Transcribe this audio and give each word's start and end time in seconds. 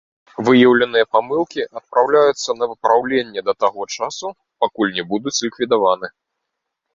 Выяўленыя 0.45 1.05
памылкі 1.17 1.65
адпраўляюцца 1.79 2.55
на 2.61 2.69
выпраўленне 2.71 3.41
да 3.51 3.55
таго 3.65 3.81
часу, 3.99 4.27
пакуль 4.65 4.91
не 4.97 5.05
будуць 5.13 5.37
ліквідаваны. 5.47 6.07